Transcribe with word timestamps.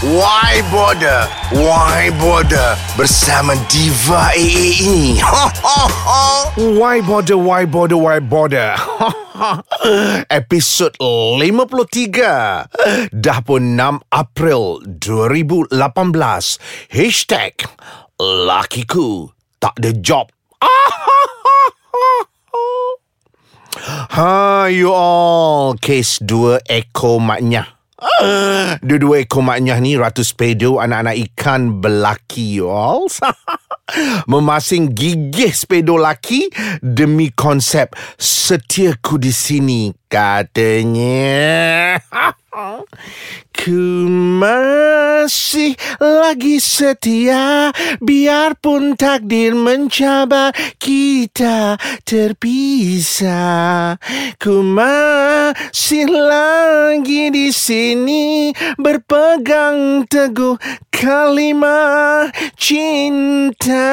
Why 0.00 0.64
Border? 0.72 1.28
Why 1.52 2.08
Border? 2.16 2.72
Bersama 2.96 3.52
Diva 3.68 4.32
AA 4.32 4.80
ini. 4.80 5.20
Why 6.56 7.04
bother, 7.04 7.36
why 7.36 7.68
bother, 7.68 8.00
why 8.00 8.16
bother? 8.16 8.80
Episod 10.32 10.96
53 10.96 13.12
Dah 13.12 13.38
pun 13.44 13.76
6 13.76 14.00
April 14.08 14.80
2018 15.04 15.68
Hashtag 16.88 17.60
Lakiku. 18.16 19.36
Tak 19.60 19.84
ada 19.84 19.92
job. 20.00 20.32
Ha, 24.10 24.66
you 24.72 24.90
all. 24.90 25.76
Kes 25.76 26.24
dua 26.24 26.58
ekor 26.66 27.20
maknya 27.20 27.79
Dua-dua 28.86 29.24
ekor 29.24 29.44
maknya 29.44 29.76
ni 29.76 29.96
Ratu 29.96 30.24
Spedo 30.24 30.80
Anak-anak 30.80 31.16
ikan 31.30 31.80
belaki 31.84 32.60
you 32.60 32.72
all. 32.72 33.06
Memasing 34.30 34.94
gigih 34.94 35.50
spedo 35.50 35.98
laki 35.98 36.46
Demi 36.78 37.34
konsep 37.34 37.92
Setiaku 38.16 39.18
di 39.18 39.32
sini 39.34 39.90
Katanya 40.06 41.98
Ku 42.50 44.10
masih 44.42 45.78
lagi 46.02 46.58
setia 46.58 47.70
Biarpun 48.02 48.98
takdir 48.98 49.54
mencabar 49.54 50.50
Kita 50.82 51.78
terpisah. 52.02 53.94
Ku 54.42 54.66
masih 54.66 56.10
lagi 56.10 57.30
di 57.30 57.54
sini 57.54 58.50
Berpegang 58.74 60.10
teguh 60.10 60.58
kalimat 61.00 62.28
cinta. 62.60 63.88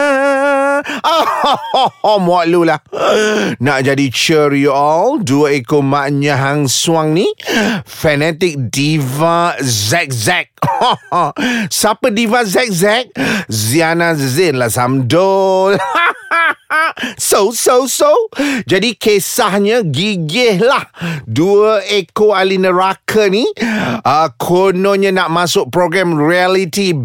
Oh, 1.07 1.27
oh, 1.47 1.91
oh, 2.03 2.19
oh 2.19 2.43
lu 2.43 2.67
lah. 2.67 2.83
Nak 3.63 3.79
jadi 3.87 4.11
cheer 4.11 4.51
you 4.51 4.75
all 4.75 5.15
Dua 5.23 5.55
ekor 5.55 5.79
maknya 5.79 6.35
hang 6.35 6.67
suang 6.67 7.15
ni 7.15 7.31
Fanatic 8.47 8.71
diva 8.71 9.55
Zack 9.59 10.09
Zack. 10.13 10.47
Siapa 11.71 12.07
diva 12.13 12.45
Zack 12.47 12.71
Zack? 12.71 13.05
Ziana 13.51 14.15
Zin 14.15 14.55
lah 14.55 14.71
Samdol 14.71 15.75
So, 17.19 17.51
so, 17.51 17.87
so. 17.87 18.11
Jadi 18.67 18.95
kisahnya 18.95 19.83
gigih 19.83 20.63
lah 20.63 20.87
Dua 21.27 21.83
ekor 21.87 22.35
ahli 22.35 22.59
neraka 22.59 23.27
ni 23.27 23.43
uh, 24.03 24.27
Kononnya 24.39 25.11
nak 25.11 25.31
masuk 25.31 25.71
program 25.71 26.15
reality 26.15 26.95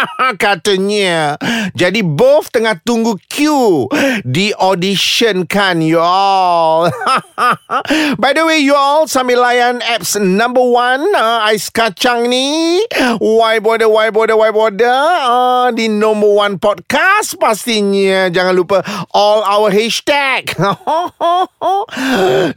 Katanya. 0.42 1.36
Jadi 1.72 2.00
both 2.04 2.52
tengah 2.52 2.76
tunggu 2.82 3.16
queue 3.28 3.88
Di 4.24 4.52
audition 4.56 5.44
kan 5.48 5.84
you 5.84 6.00
all. 6.00 6.88
By 8.22 8.32
the 8.36 8.44
way 8.44 8.62
you 8.62 8.76
all 8.76 9.08
Sambil 9.08 9.40
layan 9.40 9.80
apps 9.84 10.16
number 10.18 10.62
one 10.62 11.02
uh, 11.16 11.48
Ais 11.48 11.68
kacang 11.68 12.28
ni. 12.28 12.80
Why 13.20 13.58
bother, 13.58 13.88
why 13.88 14.10
bother, 14.10 14.36
why 14.36 14.50
bother? 14.52 15.00
Uh, 15.22 15.68
Di 15.74 15.88
number 15.88 16.28
one 16.28 16.56
podcast 16.56 17.36
Pastinya. 17.36 18.32
Jangan 18.32 18.54
lupa 18.56 18.80
All 19.12 19.44
our 19.44 19.72
hashtag. 19.72 20.52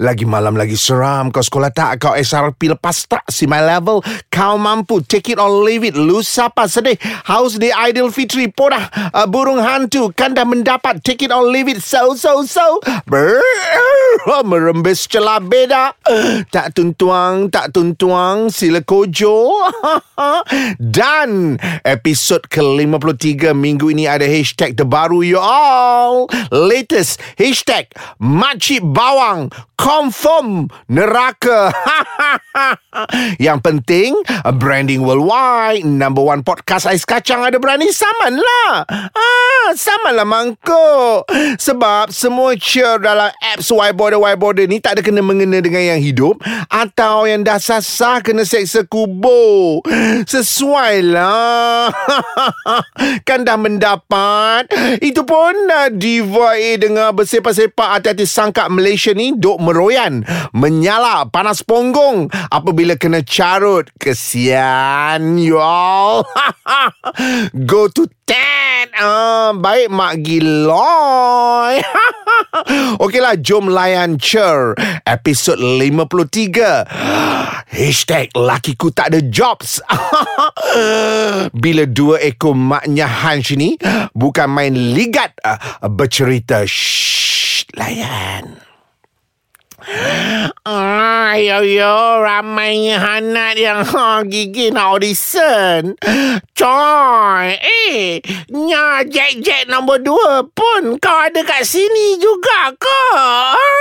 Lagi 0.05 0.25
malam 0.27 0.57
lagi 0.57 0.77
seram. 0.77 1.31
Kau 1.31 1.43
sekolah 1.43 1.71
tak 1.71 2.03
Kau 2.03 2.13
SRP 2.15 2.75
lepas 2.75 3.07
tak 3.07 3.25
Si 3.29 3.47
my 3.47 3.61
level. 3.63 4.03
Kau 4.29 4.59
mampu 4.59 5.01
Take 5.05 5.35
it 5.35 5.39
or 5.41 5.49
leave 5.63 5.85
it. 5.85 5.95
Lu 5.95 6.21
siapa 6.21 6.67
sedih 6.67 6.97
Haus 7.25 7.57
di 7.57 7.73
Aidilfitri 7.73 8.53
Podah 8.53 8.85
uh, 9.09 9.25
Burung 9.25 9.57
hantu 9.57 10.13
Kan 10.13 10.37
dah 10.37 10.45
mendapat 10.45 11.01
Take 11.01 11.25
it 11.25 11.33
or 11.33 11.41
leave 11.41 11.65
it. 11.65 11.81
So 11.81 12.13
so 12.13 12.45
so. 12.45 12.77
Ber 13.09 13.41
Merembes 14.45 15.09
celah 15.09 15.41
beda. 15.41 15.97
Tak 16.53 16.77
tuntuang 16.77 17.49
Tak 17.49 17.73
tuntuang 17.73 18.53
Sila 18.53 18.85
kojo. 18.85 19.49
Dan 20.77 21.57
Episod 21.81 22.45
ke-53 22.45 23.57
Minggu 23.57 23.89
ini 23.89 24.05
ada 24.05 24.29
hashtag 24.29 24.77
terbaru 24.77 25.25
you 25.25 25.41
all. 25.41 26.29
Latest 26.53 27.17
Hashtag 27.41 27.89
Makcik 28.21 28.85
Bawang 28.85 29.49
Confirm 29.75 30.71
Neraka. 30.87 31.73
Yang 33.45 33.59
penting 33.65 34.11
Branding 34.61 35.03
worldwide 35.03 35.83
Number 35.83 36.23
one 36.23 36.45
podcast 36.45 36.85
Ais 36.87 37.03
Kacang 37.15 37.47
Ada 37.47 37.55
berani 37.63 37.87
saman 37.95 38.35
lah 38.35 38.83
ah, 38.91 39.71
Saman 39.71 40.19
lah 40.19 40.27
mangkuk. 40.27 41.23
Sebab 41.55 42.11
semua 42.11 42.59
cheer 42.59 42.99
dalam 42.99 43.31
apps 43.39 43.71
Whiteboarder 43.71 44.19
Whiteboarder 44.19 44.67
ni 44.67 44.83
Tak 44.83 44.99
ada 44.99 45.01
kena-mengena 45.01 45.63
dengan 45.63 45.95
yang 45.95 46.03
hidup 46.03 46.43
Atau 46.67 47.23
yang 47.23 47.47
dah 47.47 47.55
sasah 47.55 48.19
Kena 48.19 48.43
seksa 48.43 48.83
kubur. 48.83 49.79
Sesuai 50.27 51.07
lah 51.07 51.87
Kan 53.27 53.47
dah 53.47 53.55
mendapat. 53.55 54.67
Itu 54.99 55.23
pun 55.23 55.55
uh, 55.71 55.87
Diva 55.95 56.59
A 56.59 56.71
dengar 56.75 57.15
bersepak-sepak 57.15 57.95
Hati-hati 57.95 58.27
sangka 58.27 58.67
Malaysia 58.67 59.15
ni 59.15 59.31
Duk 59.31 59.63
meroyan. 59.63 60.27
Menyala 60.51 61.31
Panas 61.31 61.63
punggung 61.63 62.27
Apabila 62.51 62.99
kena 62.99 63.23
carut. 63.23 63.87
Kesian 64.03 65.39
You 65.39 65.63
all 65.63 66.27
Go 67.69 67.87
to 67.87 68.09
Ted 68.25 68.89
uh, 68.97 69.53
Baik 69.53 69.93
Mak 69.93 70.25
Giloy. 70.25 71.77
Okeylah 73.03 73.37
Jom 73.41 73.69
layan 73.69 74.17
Cher. 74.17 74.73
Episod 75.05 75.61
53 75.61 77.69
Hashtag 77.69 78.33
Lakiku 78.33 78.89
tak 78.89 79.13
ada 79.13 79.21
jobs. 79.21 79.81
Bila 81.63 81.85
dua 81.85 82.17
ekor 82.23 82.55
maknya 82.55 83.07
Hans 83.07 83.51
ni 83.53 83.77
Bukan 84.15 84.47
main 84.49 84.73
ligat 84.73 85.37
uh, 85.45 85.85
Bercerita. 85.91 86.65
Shh 86.65 87.67
Layan 87.75 88.64
Ah, 90.65 91.37
yo 91.37 91.61
yo, 91.61 92.17
ramainya 92.25 92.97
hanat 92.97 93.53
yang 93.53 93.85
ha, 93.85 94.25
gigi 94.25 94.73
nak 94.73 94.97
audition. 94.97 95.93
Coy, 96.57 97.53
eh, 97.53 98.17
nya 98.49 99.05
Jack 99.05 99.45
Jack 99.45 99.69
nombor 99.69 100.01
dua 100.01 100.41
pun 100.49 100.97
kau 100.97 101.17
ada 101.21 101.45
kat 101.45 101.61
sini 101.69 102.17
juga 102.17 102.73
ke? 102.73 103.01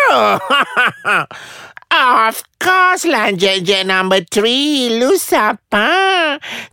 Of 1.94 2.42
course 2.58 3.06
lah 3.06 3.30
Jack 3.38 3.62
Jack 3.62 3.86
number 3.86 4.26
three. 4.26 4.98
Lu 4.98 5.14
siapa? 5.14 5.86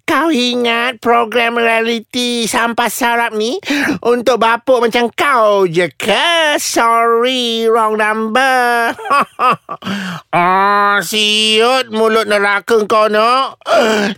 Kau 0.10 0.34
ingat 0.34 0.98
program 0.98 1.62
reality 1.62 2.50
sampah 2.50 2.90
sarap 2.90 3.30
ni 3.38 3.62
untuk 4.02 4.42
bapuk 4.42 4.82
macam 4.82 5.14
kau 5.14 5.70
je 5.70 5.94
ke? 5.94 6.58
Sorry, 6.58 7.70
wrong 7.70 8.02
number. 8.02 8.98
ah, 10.34 10.98
siut 11.06 11.94
mulut 11.94 12.26
neraka 12.26 12.82
kau 12.90 13.06
nak. 13.06 13.62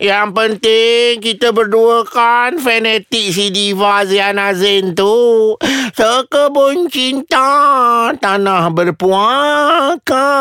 Yang 0.00 0.28
penting 0.32 1.20
kita 1.20 1.52
berdua 1.52 2.08
kan 2.08 2.56
fanatik 2.56 3.28
si 3.28 3.52
Diva 3.52 4.08
Ziana 4.08 4.56
Zain 4.56 4.96
tu. 4.96 5.52
Sekebun 5.92 6.88
cinta 6.88 8.08
tanah 8.16 8.72
berpuaka. 8.72 10.32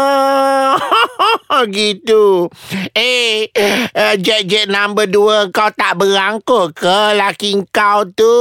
gitu. 1.75 2.49
Eh, 2.93 3.49
uh, 3.93 4.15
jet-jet 4.19 4.69
number 4.69 5.07
dua 5.07 5.49
kau 5.49 5.69
tak 5.73 5.97
berangkut 5.99 6.75
ke 6.75 6.97
laki 7.17 7.63
kau 7.69 8.05
tu? 8.09 8.37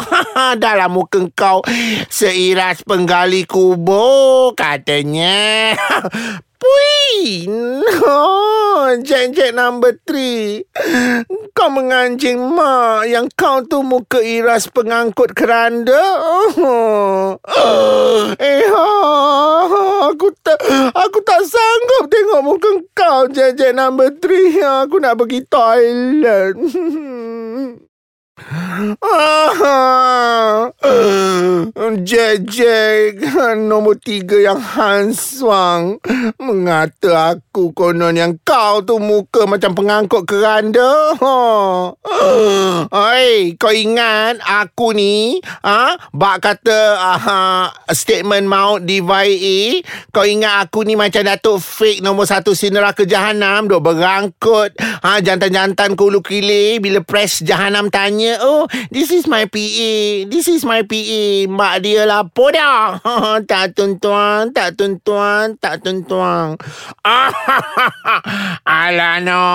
Dalam 0.62 0.96
muka 0.96 1.26
kau 1.34 1.60
seiras 2.08 2.82
penggali 2.82 3.44
kubur 3.44 4.54
katanya. 4.56 5.76
Pui! 6.60 6.95
Oh, 8.06 8.94
Jet-jet 9.02 9.54
number 9.54 9.98
three. 10.06 10.62
Kau 11.56 11.72
menganjing 11.72 12.38
mak 12.38 13.08
yang 13.08 13.26
kau 13.34 13.64
tu 13.64 13.80
muka 13.80 14.20
iras 14.20 14.68
pengangkut 14.68 15.32
keranda. 15.32 16.22
Oh. 16.60 17.38
Eh, 18.36 18.62
ha, 18.68 18.86
aku 20.10 20.28
tak 20.44 20.60
aku 20.92 21.18
tak 21.24 21.42
sanggup 21.46 22.04
tengok 22.12 22.42
muka 22.44 22.70
kau 22.92 23.26
Jet-jet 23.30 23.74
number 23.74 24.12
three. 24.18 24.60
Aku 24.60 25.00
nak 25.00 25.18
pergi 25.18 25.40
toilet. 25.48 26.54
Ah, 28.36 29.64
Jack 32.04 32.52
Nombor 33.56 33.96
tiga 33.96 34.36
yang 34.36 34.60
handswang 34.60 35.96
Mengata 36.36 37.32
aku 37.32 37.72
konon 37.72 38.12
yang 38.12 38.36
kau 38.44 38.84
tu 38.84 39.00
muka 39.00 39.48
macam 39.48 39.72
pengangkut 39.72 40.28
keranda. 40.28 41.16
Oi, 42.92 43.56
kau 43.56 43.72
ingat 43.72 44.36
aku 44.44 44.92
ni 44.92 45.40
ha? 45.64 45.96
Bak 46.12 46.44
kata 46.44 46.80
uh, 47.00 47.72
statement 47.88 48.44
maut 48.44 48.84
di 48.84 49.00
VIA 49.00 49.80
Kau 50.12 50.28
ingat 50.28 50.68
aku 50.68 50.84
ni 50.84 50.92
macam 50.92 51.24
Datuk 51.24 51.64
fake 51.64 52.04
nombor 52.04 52.28
satu 52.28 52.52
sinera 52.52 52.92
ke 52.92 53.08
Jahanam 53.08 53.64
Duk 53.64 53.80
berangkut 53.80 54.76
ha, 55.00 55.24
Jantan-jantan 55.24 55.96
kulu 55.96 56.20
kili 56.20 56.84
Bila 56.84 57.00
press 57.00 57.40
Jahanam 57.40 57.88
tanya 57.88 58.25
Oh, 58.42 58.66
this 58.90 59.14
is 59.14 59.30
my 59.30 59.46
PA. 59.46 59.94
This 60.26 60.50
is 60.50 60.66
my 60.66 60.82
PA. 60.82 61.24
Mak 61.46 61.74
dia 61.86 62.02
lah 62.02 62.26
dah. 62.26 62.98
tak 63.50 63.78
tuan-tuan, 63.78 64.50
tak 64.50 64.74
tuan-tuan, 64.74 65.54
tak 65.58 65.86
tuan-tuan. 65.86 66.58
Alah 68.66 69.22
no, 69.22 69.46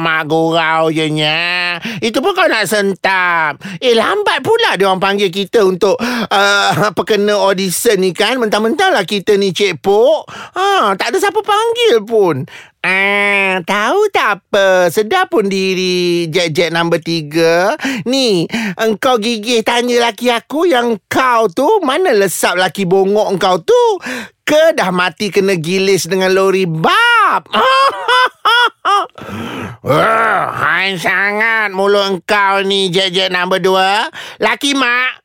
mak 0.00 0.24
gurau 0.24 0.88
je 0.88 1.06
nya. 1.12 1.76
Itu 2.00 2.24
pun 2.24 2.32
kau 2.32 2.48
nak 2.48 2.64
sentap. 2.64 3.60
Eh, 3.80 3.92
lambat 3.92 4.40
pula 4.40 4.80
dia 4.80 4.88
orang 4.88 5.02
panggil 5.02 5.28
kita 5.28 5.66
untuk 5.66 6.00
uh, 6.00 6.70
perkena 6.96 7.36
audition 7.36 8.00
ni 8.00 8.16
kan. 8.16 8.40
Mentang-mentang 8.40 8.96
lah 8.96 9.04
kita 9.04 9.36
ni 9.36 9.52
cik 9.52 9.84
pok. 9.84 10.24
Ha, 10.30 10.96
tak 10.96 11.12
ada 11.12 11.18
siapa 11.20 11.40
panggil 11.44 12.00
pun. 12.06 12.46
Ah, 12.84 13.64
tahu 13.64 14.12
tak 14.12 14.44
apa. 14.44 14.92
Sedar 14.92 15.32
pun 15.32 15.48
diri 15.48 16.28
jet-jet 16.28 16.68
nombor 16.68 17.00
tiga. 17.00 17.80
Ni, 18.04 18.44
engkau 18.76 19.16
gigih 19.16 19.64
tanya 19.64 20.12
laki 20.12 20.28
aku 20.28 20.68
yang 20.68 21.00
kau 21.08 21.48
tu 21.48 21.64
mana 21.80 22.12
lesap 22.12 22.60
laki 22.60 22.84
bongok 22.84 23.32
engkau 23.32 23.56
tu? 23.64 23.82
Ke 24.44 24.76
dah 24.76 24.92
mati 24.92 25.32
kena 25.32 25.56
gilis 25.56 26.04
dengan 26.04 26.36
lori 26.36 26.68
bab? 26.68 27.48
Wah, 29.84 30.48
hai 30.52 30.96
sangat 30.96 31.70
mulut 31.76 32.08
engkau 32.08 32.64
ni 32.64 32.88
jet-jet 32.88 33.28
nombor 33.28 33.60
dua. 33.60 34.08
Laki 34.40 34.72
mak. 34.72 35.20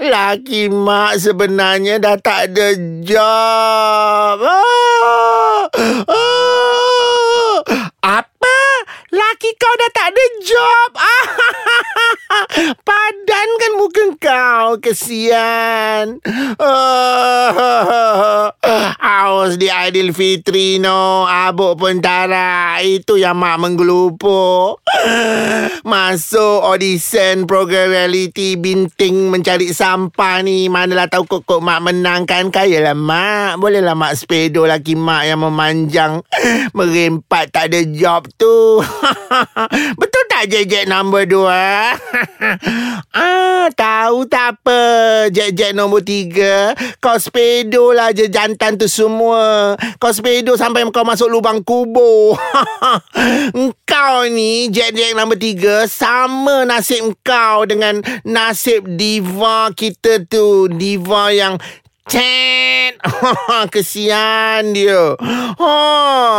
Laki 0.00 0.72
mak 0.72 1.20
sebenarnya 1.20 2.00
dah 2.00 2.16
tak 2.16 2.52
ada 2.52 2.72
job. 3.04 4.38
Ah, 4.42 5.68
ah. 6.08 7.54
Apa? 8.00 8.58
Laki 9.12 9.50
kau 9.60 9.74
dah 9.76 9.90
tak 9.92 10.08
ada 10.12 10.24
job? 10.40 10.90
Padan 12.86 13.48
kan 13.56 13.72
muka 13.80 14.04
kau. 14.20 14.68
Kesian. 14.80 16.20
Haus 19.04 19.56
di 19.56 19.68
Fitri 20.12 20.76
no. 20.76 21.24
Abuk 21.24 21.80
pentara. 21.80 22.84
Itu 22.84 23.16
yang 23.16 23.40
mak 23.40 23.56
menggelupuk. 23.60 24.84
Masuk 25.90 26.68
audition 26.68 27.48
program 27.48 27.96
reality 27.96 28.60
binting 28.60 29.32
mencari 29.32 29.72
sampah 29.72 30.44
ni. 30.44 30.68
Manalah 30.68 31.08
tahu 31.08 31.24
kok-kok 31.24 31.64
mak 31.64 31.80
menang 31.80 32.28
kan. 32.28 32.52
Kayalah 32.52 32.96
mak. 32.96 33.56
Bolehlah 33.56 33.96
mak 33.96 34.20
sepedo 34.20 34.68
laki 34.68 34.92
mak 34.92 35.24
yang 35.24 35.40
memanjang. 35.40 36.20
Merempat 36.76 37.56
tak 37.56 37.72
ada 37.72 37.80
job 37.88 38.28
tu. 38.36 38.84
Betul 39.96 40.22
tak 40.28 40.52
Jack-Jack 40.52 40.86
nombor 40.86 41.24
dua? 41.24 41.96
ah, 43.14 43.66
tahu 43.74 44.26
tak 44.26 44.58
apa. 44.58 44.80
Jack-Jack 45.30 45.72
nombor 45.74 46.02
tiga. 46.02 46.72
Kau 46.98 47.16
sepedo 47.18 47.92
lah 47.94 48.10
je 48.14 48.26
jantan 48.30 48.78
tu 48.78 48.86
semua. 48.90 49.74
Kau 50.02 50.10
sepedo 50.10 50.54
sampai 50.58 50.86
kau 50.90 51.06
masuk 51.06 51.30
lubang 51.30 51.62
kubur. 51.62 52.38
kau 53.90 54.18
ni 54.30 54.72
Jack-Jack 54.72 55.14
nombor 55.14 55.38
tiga 55.38 55.86
sama 55.86 56.64
nasib 56.66 57.14
kau 57.22 57.64
dengan 57.68 58.02
nasib 58.26 58.86
diva 58.98 59.70
kita 59.74 60.24
tu. 60.26 60.70
Diva 60.72 61.30
yang 61.34 61.58
Chat. 62.08 62.96
Kesian 63.72 64.72
dia. 64.72 65.12
Ha, 65.60 65.74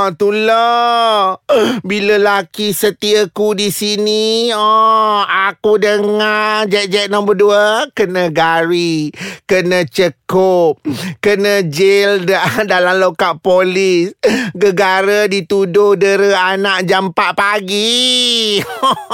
itulah. 0.09 1.37
Bila 1.85 2.17
laki 2.17 2.73
setiaku 2.73 3.53
di 3.53 3.69
sini, 3.69 4.49
oh, 4.49 5.21
aku 5.23 5.77
dengar 5.77 6.65
jet-jet 6.65 7.13
nombor 7.13 7.37
dua 7.37 7.85
kena 7.93 8.33
gari, 8.33 9.13
kena 9.45 9.85
cekup, 9.85 10.81
kena 11.21 11.61
jail 11.65 12.25
dalam 12.71 12.97
lokap 12.97 13.39
polis. 13.45 14.17
Gegara 14.57 15.29
dituduh 15.29 15.93
dera 15.93 16.57
anak 16.57 16.89
jam 16.89 17.13
4 17.13 17.37
pagi. 17.37 18.57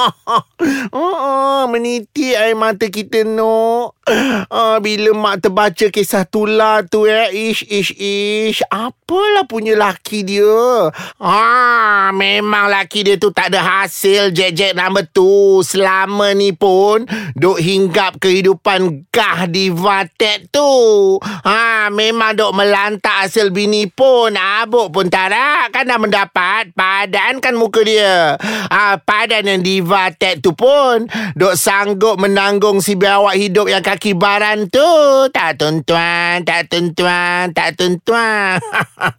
oh, 0.96 1.68
meniti 1.68 2.32
air 2.32 2.56
mata 2.56 2.88
kita, 2.88 3.28
no. 3.28 3.92
Ah, 4.06 4.78
bila 4.78 5.18
mak 5.18 5.42
terbaca 5.42 5.90
kisah 5.90 6.30
tular 6.46 6.86
tu 6.86 7.10
eh, 7.10 7.34
ish, 7.34 7.66
ish, 7.66 7.98
ish. 7.98 8.62
Apalah 8.70 9.50
punya 9.50 9.74
laki 9.74 10.22
dia. 10.22 10.94
Ah, 11.18 12.14
memang 12.14 12.70
laki 12.70 13.02
dia 13.02 13.18
tu 13.18 13.34
tak 13.34 13.50
ada 13.50 13.66
hasil 13.66 14.30
jet-jet 14.30 14.78
nama 14.78 15.02
tu. 15.02 15.66
Selama 15.66 16.38
ni 16.38 16.54
pun, 16.54 17.10
duk 17.34 17.58
hinggap 17.58 18.22
kehidupan 18.22 19.10
gah 19.10 19.50
di 19.50 19.74
vatet 19.74 20.54
tu. 20.54 21.18
Ah, 21.42 21.90
memang 21.90 22.38
duk 22.38 22.54
melantak 22.54 23.26
hasil 23.26 23.50
bini 23.50 23.90
pun. 23.90 24.38
Abuk 24.38 24.94
pun 24.94 25.10
tak 25.10 25.34
ada. 25.34 25.66
Kan 25.74 25.90
dah 25.90 25.98
mendapat 25.98 26.70
padan 26.78 27.42
kan 27.42 27.58
muka 27.58 27.82
dia. 27.82 28.38
Ah, 28.70 29.02
padan 29.02 29.50
yang 29.50 29.66
di 29.66 29.82
vatet 29.82 30.46
tu 30.46 30.54
pun, 30.54 31.10
duk 31.34 31.58
sanggup 31.58 32.22
menanggung 32.22 32.86
si 32.86 32.94
biawak 32.94 33.34
hidup 33.34 33.66
yang 33.66 33.82
kaki 33.82 34.14
baran 34.14 34.68
tu 34.68 34.84
tak 35.32 35.56
tuan-tuan, 35.56 36.35
tak 36.44 36.74
tuan-tuan, 36.74 37.54
tak 37.54 37.78
tuan-tuan. 37.78 38.58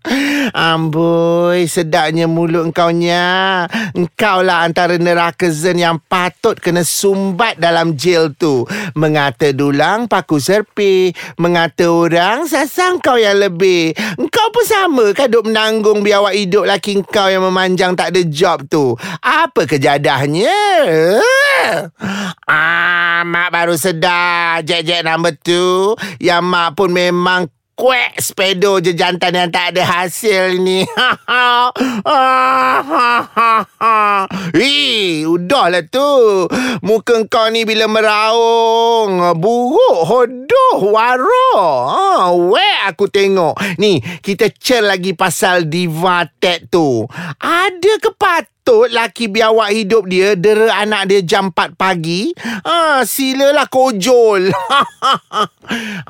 Amboi, 0.52 1.70
sedapnya 1.70 2.26
mulut 2.26 2.68
engkau 2.68 2.90
nya. 2.90 3.64
Engkau 3.94 4.42
lah 4.42 4.66
antara 4.66 4.98
neraka 4.98 5.46
zen 5.48 5.78
yang 5.78 6.02
patut 6.10 6.58
kena 6.58 6.82
sumbat 6.82 7.56
dalam 7.62 7.94
jail 7.94 8.34
tu. 8.34 8.66
Mengata 8.98 9.54
dulang 9.54 10.10
paku 10.10 10.42
serpi, 10.42 11.14
mengata 11.38 11.86
orang 11.86 12.50
sasang 12.50 12.98
kau 12.98 13.16
yang 13.16 13.38
lebih. 13.38 13.94
Engkau 14.18 14.46
pun 14.50 14.64
sama 14.66 15.06
kan 15.14 15.30
duk 15.30 15.46
menanggung 15.46 16.02
biawak 16.02 16.34
hidup 16.34 16.66
laki 16.66 16.98
engkau 16.98 17.30
yang 17.30 17.46
memanjang 17.46 17.94
tak 17.94 18.10
ada 18.10 18.20
job 18.26 18.66
tu. 18.66 18.98
Apa 19.22 19.64
kejadahnya? 19.64 20.50
Ah, 22.50 22.95
mak 23.24 23.54
baru 23.54 23.78
sedar 23.78 24.60
Jack-Jack 24.66 25.06
number 25.06 25.32
two 25.38 25.94
Yang 26.20 26.42
mak 26.44 26.68
pun 26.76 26.90
memang 26.92 27.48
Kuek 27.76 28.16
sepedo 28.24 28.80
je 28.80 28.96
jantan 28.96 29.36
yang 29.36 29.52
tak 29.52 29.76
ada 29.76 29.84
hasil 29.84 30.56
ni. 30.64 30.80
Hei, 34.56 35.28
udahlah 35.28 35.84
tu. 35.84 36.48
Muka 36.80 37.20
kau 37.28 37.52
ni 37.52 37.68
bila 37.68 37.84
meraung. 37.84 39.20
Buruk, 39.36 40.08
hodoh, 40.08 40.88
waro. 40.88 41.52
Ha, 41.92 42.32
weh 42.32 42.76
aku 42.88 43.12
tengok. 43.12 43.60
Ni, 43.76 44.00
kita 44.24 44.48
cer 44.56 44.80
lagi 44.80 45.12
pasal 45.12 45.68
diva 45.68 46.24
tet 46.40 46.72
tu. 46.72 47.04
Ada 47.36 47.92
kepat 48.00 48.55
laki 48.66 49.30
biawak 49.30 49.70
hidup 49.70 50.10
dia 50.10 50.34
dera 50.34 50.82
anak 50.82 51.06
dia 51.06 51.22
jam 51.22 51.54
4 51.54 51.78
pagi. 51.78 52.34
Ah, 52.66 53.06
silalah 53.06 53.70
kojol. 53.70 54.50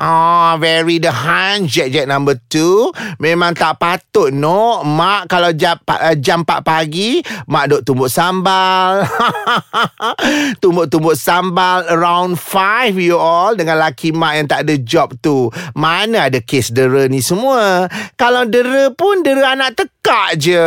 ah, 0.00 0.56
very 0.62 0.96
the 0.96 1.12
hand 1.12 1.68
jet 1.68 1.92
jet 1.92 2.08
number 2.08 2.40
2. 2.48 3.20
Memang 3.20 3.52
tak 3.52 3.76
patut 3.76 4.32
no. 4.32 4.80
Mak 4.88 5.28
kalau 5.28 5.52
jam, 5.52 5.76
uh, 5.84 6.16
jam 6.16 6.48
4 6.48 6.64
pagi, 6.64 7.20
mak 7.44 7.68
duk 7.68 7.82
tumbuk 7.84 8.08
sambal. 8.08 9.04
tumbuk-tumbuk 10.64 11.16
sambal 11.16 11.84
around 11.92 12.40
5 12.40 12.96
you 12.96 13.20
all 13.20 13.52
dengan 13.52 13.76
laki 13.76 14.16
mak 14.16 14.32
yang 14.32 14.48
tak 14.48 14.64
ada 14.64 14.74
job 14.80 15.12
tu. 15.20 15.52
Mana 15.76 16.32
ada 16.32 16.40
kes 16.40 16.72
dera 16.72 17.04
ni 17.04 17.20
semua? 17.20 17.84
Kalau 18.16 18.48
dera 18.48 18.88
pun 18.96 19.20
dera 19.20 19.52
anak 19.52 19.76
tekak 20.06 20.30
je. 20.38 20.66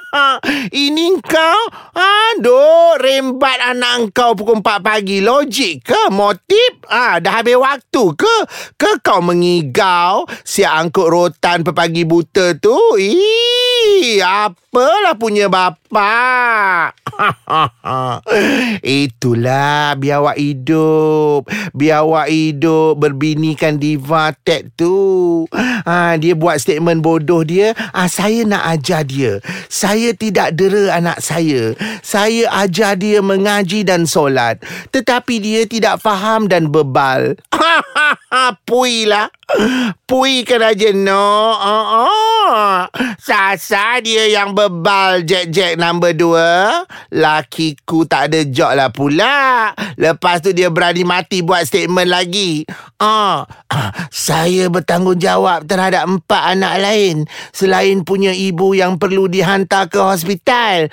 Ini 0.84 1.16
kau 1.24 1.60
Aduh 1.96 3.00
Rembat 3.00 3.56
anak 3.72 4.12
kau 4.12 4.36
pukul 4.36 4.60
4 4.60 4.84
pagi 4.84 5.24
Logik 5.24 5.80
ke? 5.80 6.12
Motif? 6.12 6.84
Ah, 6.92 7.16
dah 7.16 7.40
habis 7.40 7.56
waktu 7.56 8.04
ke? 8.20 8.36
Ke 8.76 9.00
kau 9.00 9.24
mengigau 9.24 10.28
Siap 10.44 10.76
angkut 10.76 11.08
rotan 11.08 11.64
pepagi 11.64 12.04
buta 12.04 12.52
tu? 12.60 12.76
Ih 13.00 14.20
apalah 14.20 15.16
punya 15.16 15.48
bapa. 15.48 16.92
Itulah 19.04 19.94
biawak 19.96 20.36
hidup. 20.40 21.48
Biawak 21.76 22.28
hidup 22.32 23.00
berbinikan 23.00 23.76
diva 23.76 24.32
Ted 24.44 24.72
tu. 24.76 25.44
Ha, 25.84 26.16
dia 26.16 26.32
buat 26.36 26.60
statement 26.60 27.04
bodoh 27.04 27.44
dia. 27.44 27.76
Ha, 27.92 28.08
saya 28.08 28.44
nak 28.48 28.64
ajar 28.78 29.04
dia. 29.04 29.40
Saya 29.68 30.16
tidak 30.16 30.56
dera 30.56 30.96
anak 30.96 31.20
saya. 31.20 31.76
Saya 32.00 32.48
ajar 32.64 32.96
dia 32.96 33.20
mengaji 33.20 33.84
dan 33.84 34.08
solat. 34.08 34.60
Tetapi 34.92 35.34
dia 35.40 35.62
tidak 35.68 36.00
faham 36.00 36.48
dan 36.48 36.72
bebal. 36.72 37.36
Pui 38.68 39.04
lah. 39.04 39.28
Pui 40.06 40.46
kan 40.46 40.62
aja 40.62 40.94
no. 40.94 41.54
Uh 41.54 42.06
-uh. 42.06 42.78
Sasa 43.18 43.98
dia 44.02 44.30
yang 44.30 44.54
bebal 44.54 45.26
Jack-Jack 45.26 45.78
number 45.78 46.14
dua. 46.14 46.82
Lakiku 47.10 48.06
tak 48.06 48.30
ada 48.30 48.46
job 48.46 48.70
lah 48.74 48.94
pula. 48.94 49.74
Lepas 49.98 50.46
tu 50.46 50.54
dia 50.54 50.70
berani 50.70 51.02
mati 51.02 51.42
buat 51.42 51.66
statement 51.66 52.06
lagi. 52.06 52.62
Uh, 53.02 53.42
saya 54.14 54.70
bertanggungjawab 54.70 55.66
terhadap 55.66 56.06
empat 56.06 56.42
anak 56.54 56.74
lain. 56.78 57.16
Selain 57.50 58.06
punya 58.06 58.30
ibu 58.30 58.78
yang 58.78 58.94
perlu 58.96 59.26
dihantar 59.26 59.90
ke 59.90 59.98
hospital. 59.98 60.86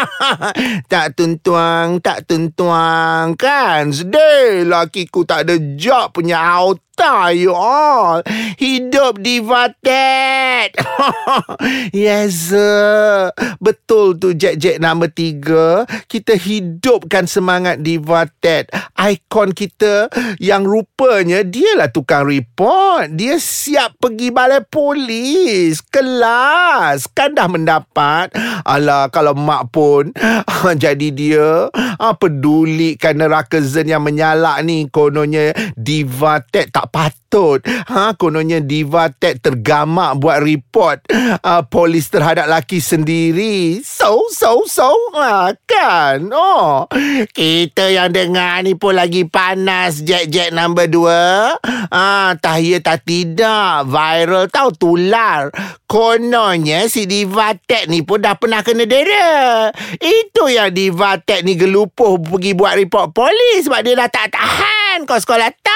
tak 0.92 1.12
tuntuang, 1.12 2.00
tak 2.00 2.24
tuntuang 2.24 3.36
kan. 3.36 3.92
Sedih 3.92 4.64
lakiku 4.64 5.28
tak 5.28 5.48
ada 5.48 5.60
job 5.76 6.16
punya 6.16 6.40
out 6.40 6.80
tak 6.94 7.36
you 7.36 7.52
all 7.52 8.22
Hidup 8.56 9.18
divated 9.20 10.78
Yes 11.94 12.50
sir. 12.50 13.30
Betul 13.58 14.18
tu 14.18 14.34
Jack-Jack 14.34 14.78
nombor 14.80 15.10
tiga. 15.10 15.84
Kita 16.06 16.34
hidupkan 16.34 17.26
semangat 17.26 17.80
divated 17.82 18.70
Ikon 18.94 19.52
kita 19.52 20.08
Yang 20.38 20.62
rupanya 20.64 21.40
Dia 21.42 21.78
lah 21.78 21.90
tukang 21.90 22.26
report. 22.26 23.14
Dia 23.14 23.38
siap 23.38 23.98
pergi 23.98 24.30
balai 24.30 24.62
polis. 24.64 25.82
Kelas. 25.82 27.10
Kan 27.10 27.36
dah 27.36 27.48
mendapat. 27.50 28.34
Alah 28.64 29.10
kalau 29.10 29.34
mak 29.36 29.70
pun. 29.74 30.14
Jadi 30.84 31.10
dia 31.14 31.68
Pedulikan 32.14 33.18
neraka 33.18 33.60
zen 33.60 33.90
yang 33.90 34.04
menyalak 34.04 34.62
ni. 34.64 34.86
Kononnya 34.88 35.52
divated 35.74 36.70
Tak 36.70 36.83
tak 36.84 36.92
patut. 36.92 37.64
Ha, 37.64 38.12
kononnya 38.14 38.60
Diva 38.60 39.08
Ted 39.08 39.40
tergamak 39.40 40.20
buat 40.20 40.44
report 40.44 41.00
uh, 41.40 41.64
polis 41.64 42.12
terhadap 42.12 42.44
laki 42.44 42.78
sendiri. 42.78 43.80
So, 43.80 44.28
so, 44.28 44.68
so. 44.68 44.92
Ha, 45.16 45.56
kan? 45.64 46.28
Oh. 46.28 46.84
Kita 47.32 47.88
yang 47.88 48.12
dengar 48.12 48.60
ni 48.62 48.76
pun 48.76 49.00
lagi 49.00 49.24
panas 49.24 50.04
Jack-Jack 50.04 50.52
number 50.52 50.84
dua. 50.86 51.56
Ha, 51.88 52.36
tak 52.36 52.60
ya 52.60 52.78
tak 52.84 53.08
tidak. 53.08 53.88
Viral 53.88 54.52
tau 54.52 54.68
tular. 54.76 55.48
Kononnya 55.88 56.86
si 56.92 57.08
Diva 57.08 57.56
Ted 57.56 57.88
ni 57.88 58.04
pun 58.04 58.20
dah 58.20 58.36
pernah 58.36 58.60
kena 58.60 58.84
dera. 58.84 59.72
Itu 59.96 60.52
yang 60.52 60.68
Diva 60.68 61.16
Ted 61.16 61.48
ni 61.48 61.56
gelupuh 61.56 62.20
pergi 62.20 62.52
buat 62.52 62.76
report 62.76 63.16
polis 63.16 63.64
sebab 63.64 63.80
dia 63.80 63.96
dah 63.96 64.10
tak 64.12 64.36
tahan. 64.36 65.08
Kau 65.08 65.18
sekolah 65.18 65.50
tak? 65.64 65.73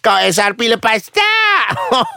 Kau 0.00 0.16
SRP 0.20 0.72
lepas 0.72 1.10
tak? 1.10 1.66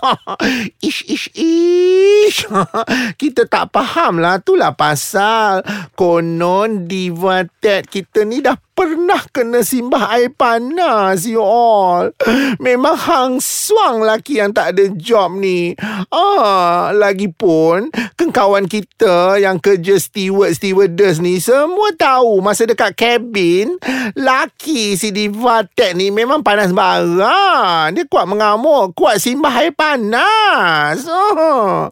ish, 0.87 1.03
ish, 1.09 1.27
ish. 1.35 2.45
kita 3.21 3.49
tak 3.49 3.73
faham 3.73 4.21
lah. 4.21 4.39
Itulah 4.39 4.75
pasal. 4.77 5.65
Konon 5.97 6.87
Diva 6.87 7.43
Ted 7.59 7.89
kita 7.89 8.23
ni 8.23 8.39
dah 8.39 8.55
pernah 8.79 9.19
kena 9.36 9.59
simbah 9.59 10.15
air 10.15 10.31
panas 10.31 11.27
you 11.27 11.43
all. 11.43 12.15
Memang 12.63 12.95
hang 12.95 13.33
suang 13.43 14.07
laki 14.07 14.39
yang 14.39 14.55
tak 14.55 14.71
ada 14.71 14.88
job 14.95 15.36
ni. 15.36 15.75
Ah, 16.07 16.95
lagipun 16.95 17.91
kawan 18.29 18.69
kita 18.69 19.41
yang 19.41 19.57
kerja 19.59 19.98
steward 19.98 20.53
stewardess 20.55 21.19
ni 21.19 21.41
semua 21.41 21.91
tahu 21.98 22.39
masa 22.39 22.69
dekat 22.69 22.93
kabin 22.95 23.75
laki 24.13 24.95
si 24.95 25.09
Diva 25.09 25.65
Tech 25.65 25.98
ni 25.98 26.13
memang 26.13 26.45
panas 26.45 26.71
barang. 26.71 27.91
Dia 27.98 28.05
kuat 28.07 28.29
mengamuk, 28.29 28.93
kuat 28.95 29.19
simbah 29.19 29.51
air 29.59 29.74
panas. 29.74 31.03
Oh. 31.09 31.91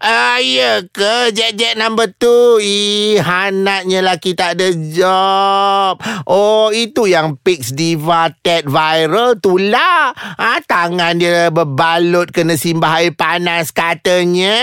Ah, 0.00 0.38
ya 0.38 0.84
ke 0.86 1.34
jet-jet 1.34 1.74
number 1.74 2.12
tu? 2.14 2.60
Ih, 2.62 3.18
hanatnya 3.18 4.04
laki 4.04 4.36
tak 4.36 4.60
ada 4.60 4.68
job. 4.70 5.98
Oh, 6.26 6.74
itu 6.74 7.06
yang 7.06 7.38
Pix 7.38 7.72
Diva 7.72 8.32
Ted 8.42 8.66
viral 8.66 9.38
tu 9.38 9.56
lah. 9.56 10.12
Ha, 10.12 10.60
tangan 10.66 11.16
dia 11.16 11.48
berbalut 11.54 12.34
kena 12.34 12.58
simbah 12.58 13.00
air 13.00 13.14
panas 13.14 13.70
katanya. 13.70 14.58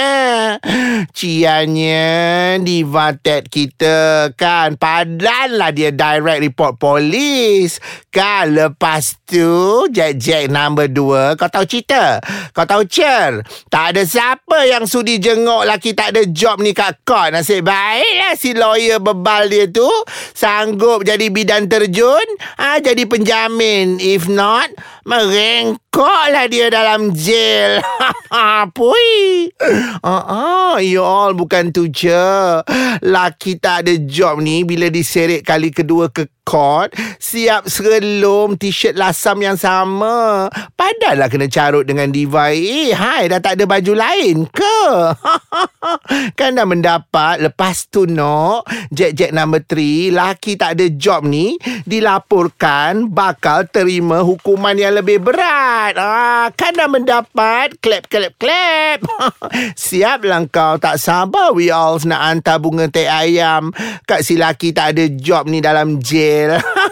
Ciannya 1.15 2.05
Diva 2.59 3.15
Ted 3.15 3.47
kita 3.47 4.29
kan. 4.35 4.75
Padan 4.75 5.57
lah 5.57 5.71
dia 5.71 5.95
direct 5.95 6.43
report 6.43 6.73
polis. 6.77 7.79
Kan 8.11 8.57
lepas 8.57 9.21
tu 9.23 9.85
Jack-Jack 9.87 10.49
number 10.51 10.91
dua. 10.91 11.39
Kau 11.39 11.47
tahu 11.47 11.63
cerita? 11.63 12.19
Kau 12.51 12.67
tahu 12.67 12.83
cer? 12.85 13.45
Tak 13.71 13.95
ada 13.95 14.03
siapa 14.03 14.67
yang 14.67 14.83
sudi 14.83 15.21
jenguk 15.21 15.63
laki 15.63 15.95
tak 15.95 16.11
ada 16.11 16.25
job 16.27 16.59
ni 16.59 16.75
kat 16.75 16.99
court. 17.07 17.31
Nasib 17.31 17.63
baiklah 17.63 18.33
si 18.35 18.51
lawyer 18.51 18.99
bebal 18.99 19.47
dia 19.47 19.65
tu. 19.71 19.87
Sanggup 20.35 21.07
jadi 21.07 21.29
bidang 21.31 21.46
dan 21.47 21.71
terjun 21.71 22.27
ha, 22.59 22.83
Jadi 22.83 23.07
penjamin. 23.07 24.03
If 24.03 24.27
not 24.27 24.69
Merengkok 25.07 26.23
lah 26.35 26.51
dia 26.51 26.67
dalam 26.67 27.15
jail. 27.15 27.79
Pui. 28.75 29.47
Uh, 30.03 30.11
uh, 30.11 30.75
You 30.83 30.99
all 30.99 31.31
bukan 31.31 31.71
tu 31.71 31.87
je 31.87 32.59
Laki 33.01 33.63
tak 33.63 33.87
ada 33.87 33.95
job 34.03 34.43
ni 34.43 34.67
Bila 34.67 34.91
diseret 34.91 35.47
kali 35.47 35.71
kedua 35.71 36.11
ke 36.11 36.27
court 36.43 36.91
Siap 37.19 37.67
serelum 37.67 38.55
t-shirt 38.55 38.95
lasam 38.95 39.43
yang 39.43 39.59
sama. 39.59 40.47
Padahlah 40.79 41.27
kena 41.27 41.51
carut 41.51 41.83
dengan 41.83 42.07
diva. 42.07 42.55
Eh 42.55 42.95
hai 42.95 43.27
dah 43.27 43.43
tak 43.43 43.59
ada 43.59 43.67
baju 43.67 43.93
lain 43.93 44.47
ke? 44.47 44.79
Kan 46.39 46.57
dah 46.57 46.63
mendapat. 46.63 47.43
Lepas 47.43 47.91
tu 47.91 48.07
no 48.09 48.63
Jack-Jack 48.89 49.35
number 49.35 49.61
3 49.61 50.15
Laki 50.15 50.57
tak 50.57 50.79
ada 50.79 50.85
job 50.89 51.27
ni 51.27 51.36
Dilaporkan 51.85 53.11
Bakal 53.11 53.69
terima 53.69 54.21
hukuman 54.25 54.73
yang 54.73 54.97
lebih 54.97 55.21
berat. 55.21 55.93
Ah, 55.97 56.47
Kan 56.53 56.77
dah 56.77 56.89
mendapat 56.89 57.77
Clap 57.81 58.09
clap 58.09 58.33
clap 58.41 58.99
Siap 59.75 60.25
lah 60.25 60.45
kau 60.49 60.79
Tak 60.81 60.97
sabar 60.97 61.53
we 61.53 61.69
all 61.69 61.99
Nak 62.01 62.21
hantar 62.21 62.57
bunga 62.61 62.87
teh 62.87 63.09
ayam. 63.09 63.73
Kat 64.05 64.21
si 64.23 64.37
laki 64.39 64.71
tak 64.71 64.95
ada 64.95 65.05
job 65.09 65.49
ni 65.49 65.59
dalam 65.59 65.99
jail. 65.99 66.55
Hasil 66.55 66.87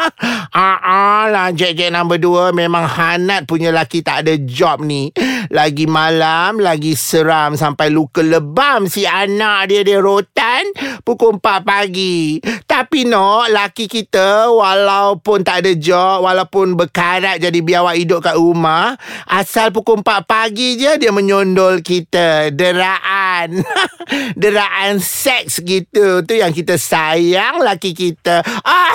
Ah 0.54 1.28
lah 1.30 1.52
Jack-Jack 1.54 1.92
number 1.92 2.18
2 2.18 2.56
Memang 2.56 2.84
hanat 2.86 3.46
punya 3.46 3.70
laki 3.70 4.02
tak 4.02 4.26
ada 4.26 4.34
job 4.40 4.82
ni 4.82 5.12
Lagi 5.48 5.88
malam 5.88 6.60
Lagi 6.60 6.92
seram 6.92 7.56
Sampai 7.56 7.88
luka 7.88 8.20
lebam 8.20 8.84
Si 8.84 9.08
anak 9.08 9.72
dia 9.72 9.80
Dia 9.80 10.04
rotan 10.04 10.68
Pukul 11.00 11.40
4 11.40 11.64
pagi 11.64 12.36
Tapi 12.68 13.08
no 13.08 13.48
Laki 13.48 13.88
kita 13.88 14.52
Walaupun 14.52 15.40
tak 15.40 15.64
ada 15.64 15.72
job 15.72 16.28
Walaupun 16.28 16.76
berkarat 16.76 17.40
Jadi 17.40 17.64
biawak 17.64 17.96
hidup 17.96 18.20
kat 18.20 18.36
rumah 18.36 18.92
Asal 19.24 19.72
pukul 19.72 20.04
4 20.04 20.28
pagi 20.28 20.76
je 20.76 21.00
Dia 21.00 21.10
menyondol 21.14 21.80
kita 21.80 22.52
Deraan 22.52 23.56
Deraan 24.42 25.00
seks 25.00 25.64
gitu 25.64 26.20
Tu 26.28 26.44
yang 26.44 26.52
kita 26.52 26.76
sayang 26.76 27.64
Laki 27.64 27.96
kita 27.96 28.44
Ah 28.60 28.92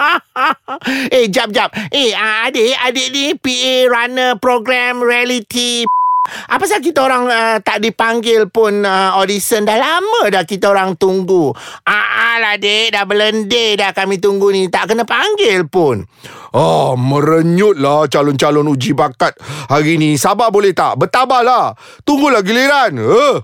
eh, 1.14 1.26
jap, 1.28 1.52
jap. 1.52 1.70
Eh, 1.92 2.12
adik, 2.16 2.74
adik 2.80 3.08
ni 3.12 3.24
PA 3.36 3.74
runner 3.88 4.30
program 4.40 5.04
reality. 5.04 5.49
Apa 6.52 6.68
sebab 6.68 6.84
kita 6.84 7.00
orang 7.00 7.24
uh, 7.32 7.58
tak 7.64 7.80
dipanggil 7.80 8.52
pun 8.52 8.84
uh, 8.84 9.16
audition 9.16 9.64
dah 9.64 9.80
lama 9.80 10.28
dah 10.28 10.44
kita 10.44 10.68
orang 10.68 10.94
tunggu. 11.00 11.48
Ah 11.88 12.36
lah 12.36 12.60
dek 12.60 12.92
dah 12.92 13.08
belendeh 13.08 13.80
dah 13.80 13.96
kami 13.96 14.20
tunggu 14.20 14.52
ni 14.52 14.68
tak 14.68 14.92
kena 14.92 15.08
panggil 15.08 15.64
pun. 15.64 16.04
Oh, 16.50 16.98
merenyut 16.98 17.78
lah 17.78 18.10
calon-calon 18.10 18.66
uji 18.74 18.90
bakat 18.90 19.38
hari 19.70 20.02
ni. 20.02 20.18
Sabar 20.18 20.50
boleh 20.50 20.74
tak? 20.74 20.98
Bertabahlah. 20.98 21.78
Tunggulah 22.02 22.42
giliran. 22.42 22.98
Uh. 22.98 23.38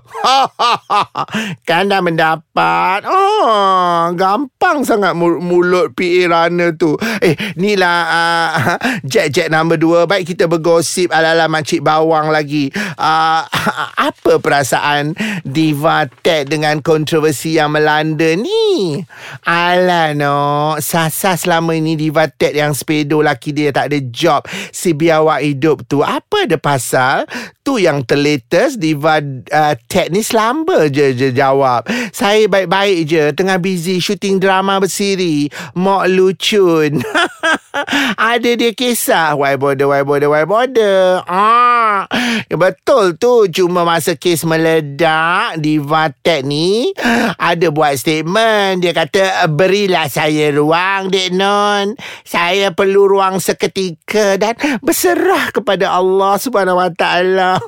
kan 1.67 1.87
dah 1.87 2.03
mendapat. 2.03 3.07
Oh, 3.07 4.11
gampang 4.11 4.83
sangat 4.83 5.15
mulut 5.15 5.95
PA 5.95 6.23
runner 6.27 6.75
tu. 6.75 6.99
Eh, 7.23 7.39
ni 7.55 7.79
lah 7.79 7.99
uh, 8.19 8.75
Jack-Jack 9.07 9.47
number 9.47 9.79
2. 9.79 10.03
Baik 10.03 10.35
kita 10.35 10.51
bergosip 10.51 11.15
ala-ala 11.15 11.47
makcik 11.47 11.79
bawang 11.79 12.27
lagi. 12.27 12.67
Uh, 12.99 13.47
apa 14.11 14.35
perasaan 14.43 15.15
Diva 15.47 16.11
Ted 16.11 16.51
dengan 16.51 16.83
kontroversi 16.83 17.55
yang 17.55 17.71
melanda 17.71 18.35
ni? 18.35 18.99
Alah 19.47 20.11
no, 20.11 20.75
Sasa 20.83 21.39
selama 21.39 21.71
ini 21.71 21.95
Diva 21.95 22.27
Ted 22.27 22.51
yang 22.51 22.75
sepedo 22.97 23.21
laki 23.21 23.53
dia 23.53 23.69
tak 23.69 23.93
ada 23.93 23.99
job. 24.09 24.41
Si 24.73 24.97
biawak 24.97 25.45
hidup 25.45 25.85
tu. 25.85 26.01
Apa 26.01 26.49
ada 26.49 26.57
pasal? 26.57 27.29
Tu 27.61 27.85
yang 27.85 28.01
terlatest 28.01 28.81
Diva 28.81 29.21
uh, 29.21 29.73
Ted 29.85 30.09
ni 30.09 30.25
selamba 30.25 30.89
je, 30.89 31.13
je 31.13 31.29
jawab. 31.29 31.85
Saya 32.09 32.49
baik-baik 32.49 32.97
je. 33.05 33.23
Tengah 33.37 33.61
busy 33.61 34.01
shooting 34.01 34.41
drama 34.41 34.81
bersiri. 34.81 35.53
Mok 35.77 36.03
lucun. 36.09 36.97
ada 38.33 38.49
dia 38.57 38.73
kisah. 38.73 39.37
Why 39.37 39.55
bother, 39.59 39.87
why 39.89 40.03
bother, 40.03 40.29
why 40.31 40.45
bother. 40.47 41.21
Ah, 41.27 42.07
betul 42.49 43.17
tu. 43.19 43.47
Cuma 43.51 43.85
masa 43.85 44.15
kes 44.17 44.43
meledak 44.47 45.61
Diva 45.61 46.09
Ted 46.23 46.45
ni 46.47 46.93
ada 47.37 47.69
buat 47.69 47.97
statement. 47.97 48.81
Dia 48.83 48.93
kata 48.95 49.47
berilah 49.51 50.07
saya 50.09 50.51
ruang 50.53 51.09
Dek 51.11 51.33
Non. 51.33 51.95
Saya 52.23 52.71
perlu 52.73 53.07
ruang 53.07 53.39
seketika 53.43 54.37
dan 54.39 54.55
berserah 54.81 55.51
kepada 55.53 55.91
Allah 55.93 56.39
Subhanahu 56.39 56.79
Wa 56.79 56.89
Taala. 56.93 57.57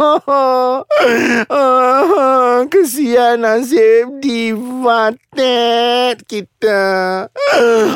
Kesian 2.72 3.42
nasib 3.44 4.22
diva 4.22 5.12
Ted 5.36 6.24
kita. 6.28 7.28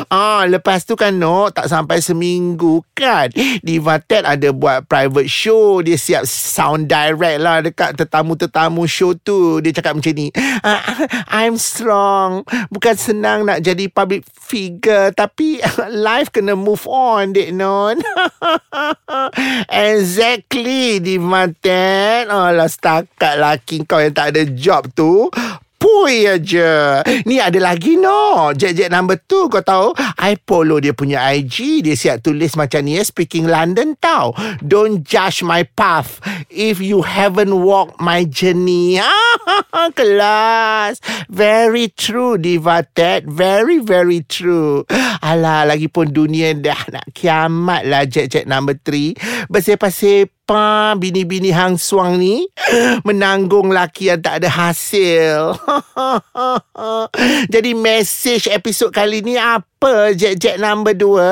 Ah, 0.08 0.44
lepas 0.48 0.84
tu 0.84 0.96
kan 0.96 1.14
no, 1.14 1.50
tak 1.52 1.68
sampai 1.68 2.00
seminggu 2.04 2.84
kan. 2.92 3.32
Diva 3.64 3.96
Ted 4.04 4.28
ada 4.28 4.52
buat 4.52 4.84
private 4.84 5.32
show. 5.32 5.80
Dia 5.80 5.96
siap 5.96 6.28
sound 6.28 6.92
direct 6.92 7.40
lah 7.40 7.64
dekat 7.64 7.96
tetamu-tetamu 7.96 8.84
show 8.84 9.16
tu. 9.16 9.64
Dia 9.64 9.72
cakap 9.72 9.96
macam 9.96 10.12
ni. 10.12 10.28
Ah, 10.60 10.84
I'm 11.32 11.56
strong. 11.56 12.44
Bukan 12.68 12.94
senang 13.00 13.48
nak 13.48 13.64
jadi 13.64 13.88
public 13.88 14.28
figure 14.44 15.14
tapi 15.16 15.64
life 16.06 16.28
kena 16.28 16.52
move 16.52 16.84
on 16.84 17.32
dek 17.32 17.54
non 17.56 17.96
exactly 19.90 21.00
di 21.00 21.16
maten 21.16 22.28
alah 22.28 22.68
setakat 22.68 23.40
laki 23.40 23.88
kau 23.88 24.02
yang 24.02 24.12
tak 24.12 24.36
ada 24.36 24.42
job 24.52 24.90
tu 24.92 25.32
Pui 25.84 26.24
aja. 26.24 27.04
Ni 27.28 27.36
ada 27.36 27.60
lagi 27.60 28.00
no. 28.00 28.56
Jet-jet 28.56 28.88
number 28.88 29.20
tu 29.20 29.52
kau 29.52 29.60
tahu. 29.60 29.92
I 30.16 30.40
follow 30.48 30.80
dia 30.80 30.96
punya 30.96 31.20
IG. 31.36 31.84
Dia 31.84 31.92
siap 31.92 32.24
tulis 32.24 32.56
macam 32.56 32.88
ni. 32.88 32.96
Eh, 32.96 33.04
speaking 33.04 33.44
London 33.44 33.92
tau. 34.00 34.32
Don't 34.64 35.04
judge 35.04 35.44
my 35.44 35.68
path. 35.76 36.24
If 36.48 36.80
you 36.80 37.04
haven't 37.04 37.52
walked 37.52 38.00
my 38.00 38.24
journey. 38.24 38.96
Kelas. 39.98 41.04
Very 41.28 41.92
true 41.92 42.40
Diva 42.40 42.88
Ted. 42.96 43.28
Very 43.28 43.76
very 43.84 44.24
true. 44.24 44.88
Alah 45.20 45.68
lagipun 45.68 46.16
dunia 46.16 46.56
dah 46.56 46.80
nak 46.96 47.12
kiamat 47.12 47.84
lah 47.84 48.08
jet-jet 48.08 48.48
number 48.48 48.72
3. 48.80 49.52
Bersepah-sepah 49.52 50.33
apa 50.44 50.92
bini-bini 51.00 51.48
hang 51.48 51.80
suang 51.80 52.20
ni 52.20 52.44
menanggung 53.08 53.72
laki 53.72 54.12
yang 54.12 54.20
tak 54.20 54.44
ada 54.44 54.52
hasil. 54.52 55.56
Jadi 57.52 57.72
message 57.72 58.52
episod 58.52 58.92
kali 58.92 59.24
ni 59.24 59.40
apa? 59.40 59.64
apa 59.84 60.16
jet-jet 60.16 60.56
number 60.56 60.96
dua? 60.96 61.28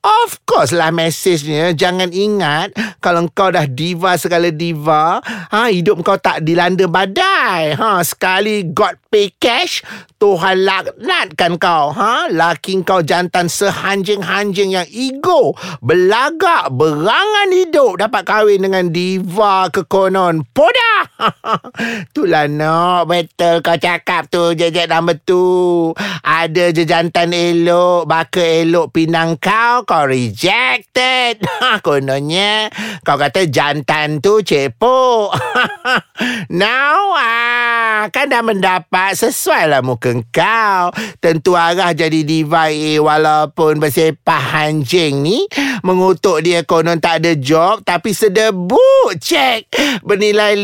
Of 0.00 0.48
course 0.48 0.72
lah 0.72 0.88
mesejnya. 0.88 1.76
Jangan 1.76 2.08
ingat 2.08 2.72
kalau 3.04 3.28
kau 3.36 3.52
dah 3.52 3.68
diva 3.68 4.16
segala 4.16 4.48
diva, 4.48 5.20
ha, 5.52 5.68
hidup 5.68 6.00
kau 6.00 6.16
tak 6.16 6.40
dilanda 6.40 6.88
badai. 6.88 7.76
Ha, 7.76 8.00
sekali 8.00 8.64
God 8.72 8.96
pay 9.12 9.28
cash, 9.36 9.84
Tuhan 10.16 10.64
laknatkan 10.64 11.60
kau. 11.60 11.92
Ha, 11.92 12.32
laki 12.32 12.80
kau 12.80 13.04
jantan 13.04 13.52
sehanjing-hanjing 13.52 14.80
yang 14.80 14.88
ego, 14.88 15.52
belagak, 15.84 16.72
berangan 16.72 17.52
hidup 17.52 17.93
dapat 17.96 18.22
kahwin 18.26 18.62
dengan 18.62 18.90
diva 18.92 19.70
kekonon. 19.72 20.46
Podah! 20.52 20.83
Itulah 22.10 22.46
no, 22.50 23.04
betul 23.08 23.60
kau 23.64 23.76
cakap 23.78 24.28
tu 24.28 24.52
jet-jet 24.56 24.88
number 24.90 25.16
tu. 25.22 25.90
Ada 26.24 26.72
je 26.72 26.84
jantan 26.84 27.32
elok, 27.32 28.08
baka 28.08 28.64
elok 28.64 28.92
pinang 28.94 29.36
kau, 29.40 29.84
kau 29.84 30.04
rejected. 30.08 31.42
Kononnya, 31.86 32.68
kau 33.04 33.16
kata 33.16 33.48
jantan 33.48 34.20
tu 34.20 34.40
cepo. 34.44 35.30
Now, 36.60 37.14
ah, 37.18 38.06
kan 38.12 38.30
dah 38.30 38.42
mendapat 38.44 39.16
sesuai 39.18 39.70
lah 39.70 39.82
muka 39.82 40.14
kau. 40.30 40.94
Tentu 41.18 41.56
arah 41.56 41.92
jadi 41.96 42.22
diva 42.22 42.70
eh, 42.70 43.00
walaupun 43.00 43.80
bersepah 43.80 44.68
anjing 44.68 45.24
ni. 45.24 45.38
Mengutuk 45.84 46.40
dia 46.44 46.64
konon 46.64 47.00
tak 47.00 47.24
ada 47.24 47.32
job, 47.36 47.84
tapi 47.84 48.16
sedebu 48.16 49.12
cek. 49.18 49.68
Bernilai 50.04 50.56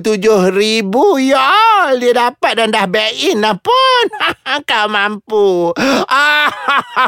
RM57,000. 0.00 0.94
Ya, 1.22 1.50
dia 1.98 2.12
dapat 2.14 2.52
dan 2.58 2.70
dah 2.70 2.86
back 2.86 3.12
in 3.18 3.42
lah 3.42 3.56
pun. 3.58 4.04
kau 4.68 4.86
mampu. 4.88 5.72
Ah, 6.08 6.50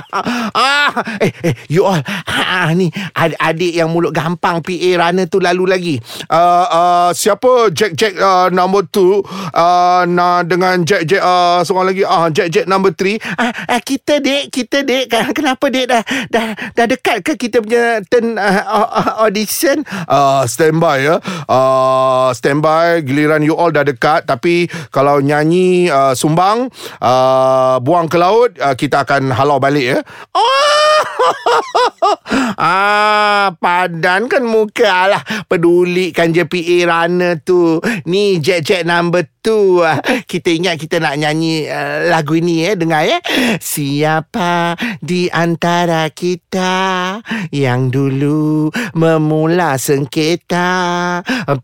ah, 0.57 0.91
eh, 1.21 1.33
eh, 1.45 1.55
you 1.69 1.85
all, 1.87 2.01
ah, 2.29 2.71
ni 2.73 2.93
adik 3.17 3.73
yang 3.75 3.91
mulut 3.91 4.13
gampang 4.13 4.61
PA 4.61 4.91
runner 5.07 5.27
tu 5.27 5.41
lalu 5.41 5.65
lagi. 5.67 5.97
Uh, 6.31 6.67
uh, 6.69 7.09
siapa 7.17 7.73
Jack 7.73 7.97
Jack 7.97 8.15
uh, 8.21 8.49
number 8.53 8.85
two 8.87 9.25
uh, 9.57 10.05
nah, 10.07 10.45
dengan 10.45 10.85
Jack 10.85 11.09
Jack 11.09 11.23
uh, 11.25 11.61
seorang 11.65 11.93
lagi 11.93 12.03
ah 12.05 12.27
uh, 12.27 12.29
Jack 12.31 12.49
Jack 12.53 12.67
number 12.69 12.93
three. 12.95 13.19
Ah, 13.41 13.53
uh, 13.77 13.81
kita 13.81 14.21
dek, 14.21 14.53
kita 14.53 14.85
dek. 14.85 15.11
Kenapa 15.35 15.69
dek 15.73 15.87
dah 15.91 16.03
dah 16.29 16.47
dah 16.77 16.87
dekat 16.87 17.25
ke 17.25 17.33
kita 17.37 17.65
punya 17.65 18.05
turn 18.07 18.37
uh, 18.37 19.25
audition? 19.25 19.83
Uh, 20.07 20.45
standby 20.47 21.03
ya. 21.03 21.17
Uh, 21.49 22.31
standby 22.37 22.70
giliran 23.03 23.43
you 23.43 23.55
all 23.59 23.71
dah 23.73 23.83
dekat 23.83 24.25
tapi 24.27 24.71
kalau 24.95 25.19
nyanyi 25.19 25.91
uh, 25.91 26.15
sumbang 26.15 26.71
uh, 27.03 27.77
buang 27.83 28.07
ke 28.07 28.17
laut 28.17 28.55
uh, 28.59 28.75
kita 28.79 29.03
akan 29.03 29.35
halau 29.35 29.59
balik 29.59 29.85
ya. 29.97 29.99
Oh! 30.35 31.01
ah, 32.61 33.53
padan 33.59 34.27
kan 34.27 34.45
muka 34.45 35.11
lah. 35.11 35.23
Pedulikan 35.47 36.33
je 36.33 36.45
PA 36.45 36.79
runner 36.87 37.41
tu. 37.43 37.79
Ni 38.07 38.39
jet-jet 38.43 38.87
number 38.87 39.27
tu 39.41 39.81
kita 40.29 40.53
ingat 40.53 40.77
kita 40.77 41.01
nak 41.01 41.17
nyanyi 41.17 41.65
uh, 41.67 42.13
lagu 42.13 42.37
ini 42.37 42.69
eh. 42.69 42.75
Dengar 42.77 43.09
ya 43.09 43.19
siapa 43.59 44.77
di 45.01 45.33
antara 45.33 46.09
kita 46.13 47.19
yang 47.53 47.89
dulu 47.89 48.69
memula 48.97 49.81
sengketa? 49.81 50.69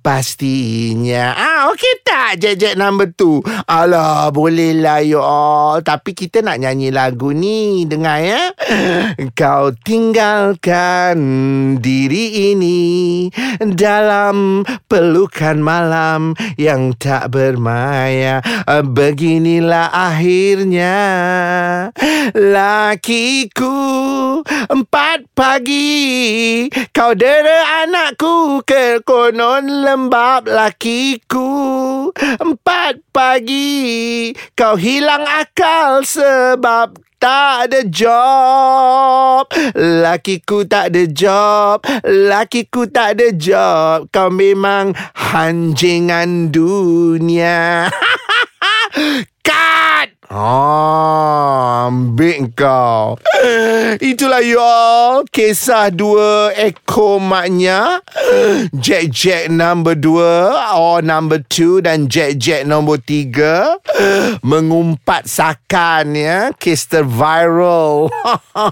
Pastinya. 0.01 1.37
Ah 1.37 1.61
okey 1.73 1.95
tak 2.03 2.43
jet 2.43 2.75
number 2.75 3.13
tu 3.13 3.41
alah 3.69 4.33
boleh 4.33 4.77
lah 4.81 5.01
you 5.05 5.21
all. 5.21 5.81
Tapi 5.85 6.17
kita 6.17 6.41
nak 6.41 6.61
nyanyi 6.61 6.89
lagu 6.91 7.31
ni. 7.33 7.85
Dengar 7.87 8.19
ya 8.25 8.41
kau 9.47 9.71
tinggalkan 9.87 11.15
diri 11.79 12.51
ini 12.51 13.31
dalam 13.63 14.67
pelukan 14.91 15.63
malam 15.63 16.35
yang 16.59 16.91
tak 16.99 17.31
bermain 17.31 17.77
Maya 17.77 18.43
Beginilah 18.83 19.95
akhirnya. 19.95 20.99
Lakiku 22.35 23.79
Empat 24.67 25.31
pagi 25.31 26.67
Kau 26.91 27.15
dera 27.15 27.87
anakku 27.87 28.67
Ke 28.67 28.99
konon 29.07 29.87
lembab 29.87 30.51
lakiku. 30.51 32.11
Empat 32.19 32.99
pagi 33.15 34.35
Kau 34.59 34.75
hilang 34.75 35.23
akal 35.23 36.03
Sebab 36.03 37.06
tak 37.17 37.69
ada 37.69 37.81
job. 37.87 39.45
Lakiku 39.77 40.65
tak 40.69 40.93
ada 40.93 41.03
job. 41.09 41.83
Lakiku 42.05 42.89
tak 42.89 43.19
ada 43.19 43.29
job. 43.35 44.09
Kau 44.13 44.29
memang 44.33 44.93
hanjingan 45.15 46.53
dunia 46.53 47.89
Oh, 50.27 51.87
ambil 51.87 52.51
kau. 52.59 53.15
Itulah 54.11 54.43
you 54.43 54.59
all. 54.59 55.23
Kisah 55.31 55.95
dua 55.95 56.51
ekor 56.59 57.23
maknya. 57.23 58.03
Jack 58.75 59.15
Jack 59.15 59.53
number 59.53 59.95
dua 59.95 60.51
Or 60.75 60.99
number 60.99 61.39
two 61.47 61.79
Dan 61.79 62.11
Jack 62.11 62.43
Jack 62.43 62.67
nombor 62.67 62.99
tiga. 62.99 63.79
Mengumpat 64.43 65.31
sakan 65.31 66.19
ya. 66.19 66.51
Kes 66.59 66.91
terviral 66.91 68.11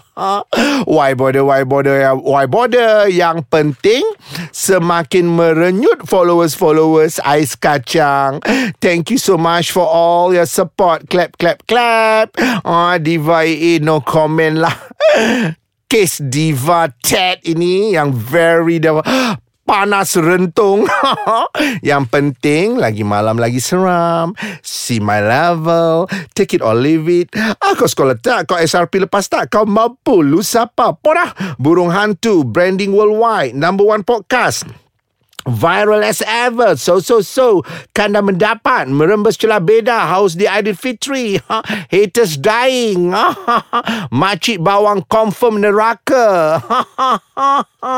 Why 0.90 1.14
bother 1.14 1.46
Why 1.46 1.62
bother 1.62 2.02
Why 2.18 2.50
bother? 2.50 3.06
Yang 3.06 3.46
penting 3.46 4.02
Semakin 4.50 5.30
merenyut 5.30 6.02
Followers-followers 6.02 7.22
Ais 7.22 7.54
kacang. 7.54 8.42
Thank 8.82 9.14
you 9.14 9.20
so 9.22 9.38
much 9.38 9.70
For 9.70 9.86
all 9.86 10.34
your 10.34 10.48
support. 10.50 11.06
Clap 11.06 11.36
clap 11.38 11.43
clap 11.68 12.32
Ah, 12.64 12.96
Diva 12.96 13.44
AA 13.44 13.76
No 13.84 14.00
comment 14.00 14.64
lah. 14.64 14.72
Kes 15.92 16.18
Diva 16.24 16.88
Ted 17.04 17.44
ini 17.44 17.92
Yang 17.92 18.10
very 18.16 18.80
panas 19.64 20.12
rentung. 20.20 20.84
Yang 21.88 22.04
penting 22.12 22.76
Lagi 22.76 23.04
malam 23.04 23.40
lagi 23.40 23.60
seram. 23.60 24.36
See 24.64 25.00
my 25.00 25.20
level. 25.24 26.08
Take 26.36 26.56
it 26.56 26.62
or 26.64 26.76
leave 26.76 27.08
it. 27.08 27.32
Ah, 27.36 27.72
Kau 27.72 27.88
sekolah 27.88 28.16
tak 28.20 28.48
Kau 28.48 28.60
SRP 28.60 29.08
lepas 29.08 29.24
tak 29.28 29.48
Kau 29.52 29.64
mampu 29.64 30.20
Lu 30.20 30.44
siapa 30.44 30.96
Porah 30.96 31.32
Burung 31.56 31.88
Hantu 31.92 32.44
Branding 32.44 32.92
Worldwide 32.92 33.56
Number 33.56 33.88
one 33.88 34.04
podcast 34.04 34.83
Viral 35.44 36.00
as 36.00 36.24
ever. 36.24 36.76
So 36.76 37.00
so 37.04 37.20
so 37.20 37.60
Kanda 37.92 38.24
mendapat 38.24 38.88
Merembes 38.88 39.36
celah 39.36 39.60
beda 39.60 40.08
Haus 40.08 40.32
di 40.32 40.48
Aidilfitri 40.48 41.36
ha, 41.48 41.60
Haters 41.92 42.40
dying. 42.40 43.12
Ha, 43.12 43.28
ha. 43.32 43.58
Makcik 44.08 44.60
bawang 44.64 45.04
confirm 45.06 45.60
neraka. 45.60 46.58
Ha, 46.64 46.80
ha, 46.96 47.10
ha, 47.36 47.50
ha. 47.84 47.96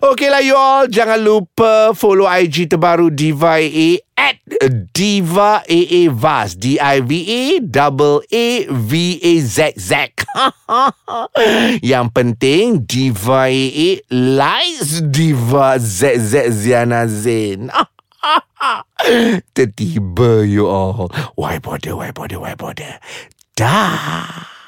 Okay 0.00 0.28
lah 0.32 0.42
you 0.42 0.56
all. 0.56 0.88
Jangan 0.88 1.20
lupa 1.20 1.92
Follow 1.92 2.24
IG 2.24 2.72
terbaru 2.72 3.12
Diva 3.12 3.60
At 4.20 4.36
Diva 4.92 5.64
AA 5.64 6.12
Vaz. 6.12 6.52
D-I-V-A 6.60 7.60
Double 7.64 8.20
A-V-A-Z-Z 8.28 9.92
Yang 11.82 12.06
penting 12.12 12.84
Diva 12.84 13.48
AA 13.48 14.04
Likes 14.12 15.00
Diva 15.08 15.80
Z-Z 15.80 16.52
Ziana 16.52 17.08
Zain. 17.08 17.72
Tertiba 19.56 20.44
you 20.44 20.68
all. 20.68 21.08
Why 21.34 21.56
bother, 21.58 21.96
why 21.96 22.12
bother, 22.12 22.38
why 22.38 22.54
bother? 22.54 23.00
Dah 23.56 24.59